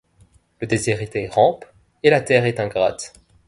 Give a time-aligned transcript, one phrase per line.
[0.59, 1.63] Le déshérité rampe,
[2.01, 3.13] et la terre est ingrate;